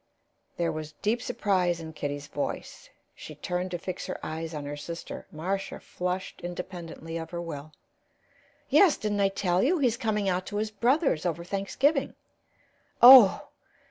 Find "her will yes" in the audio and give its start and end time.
7.29-8.97